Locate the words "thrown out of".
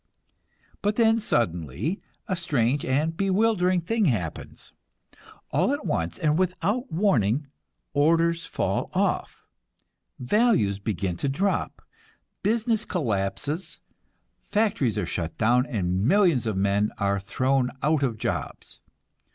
17.19-18.17